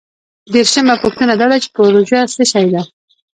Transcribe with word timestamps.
دیرشمه 0.53 0.95
پوښتنه 1.03 1.33
دا 1.41 1.45
ده 1.51 1.57
چې 1.63 1.69
پروژه 1.75 2.19
څه 2.35 2.43
شی 2.51 2.67
ده؟ 2.73 2.81